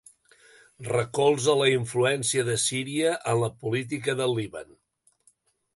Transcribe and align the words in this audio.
Recolza 0.87 1.55
la 1.59 1.67
influència 1.73 2.47
de 2.49 2.57
Síria 2.65 3.13
en 3.35 3.41
la 3.45 3.53
política 3.67 4.19
del 4.23 4.37
Líban. 4.41 4.75